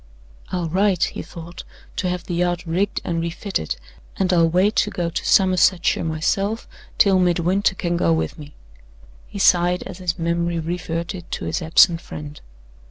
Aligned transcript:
"I'll 0.51 0.67
write," 0.67 1.03
he 1.13 1.21
thought, 1.21 1.63
"to 1.97 2.09
have 2.09 2.23
the 2.23 2.33
yacht 2.33 2.65
rigged 2.65 3.01
and 3.03 3.21
refitted, 3.21 3.75
and 4.17 4.33
I'll 4.33 4.49
wait 4.49 4.75
to 4.77 4.89
go 4.89 5.11
to 5.11 5.23
Somersetshire 5.23 6.03
myself 6.03 6.67
till 6.97 7.19
Midwinter 7.19 7.75
can 7.75 7.97
go 7.97 8.11
with 8.11 8.35
me." 8.39 8.55
He 9.27 9.37
sighed 9.37 9.83
as 9.83 9.99
his 9.99 10.17
memory 10.17 10.57
reverted 10.57 11.29
to 11.33 11.45
his 11.45 11.61
absent 11.61 12.01
friend. 12.01 12.41